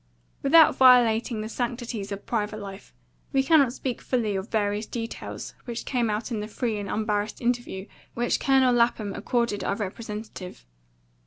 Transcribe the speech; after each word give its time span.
Without 0.41 0.75
violating 0.75 1.41
the 1.41 1.47
sanctities 1.47 2.11
of 2.11 2.25
private 2.25 2.57
life, 2.59 2.91
we 3.31 3.43
cannot 3.43 3.71
speak 3.71 4.01
fully 4.01 4.35
of 4.35 4.49
various 4.49 4.87
details 4.87 5.53
which 5.65 5.85
came 5.85 6.09
out 6.09 6.31
in 6.31 6.39
the 6.39 6.47
free 6.47 6.79
and 6.79 6.89
unembarrassed 6.89 7.39
interview 7.39 7.85
which 8.15 8.39
Colonel 8.39 8.73
Lapham 8.73 9.13
accorded 9.13 9.63
our 9.63 9.75
representative. 9.75 10.65